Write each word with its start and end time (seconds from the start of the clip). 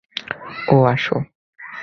ওহ, 0.67 0.83
আসো। 0.91 1.17